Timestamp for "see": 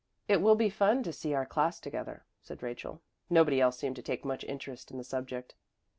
1.13-1.35